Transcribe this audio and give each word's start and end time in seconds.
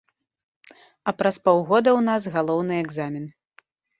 А 1.09 1.13
праз 1.19 1.37
паўгода 1.49 1.89
ў 1.93 2.01
нас 2.09 2.23
галоўны 2.37 2.75
экзамен. 2.87 3.29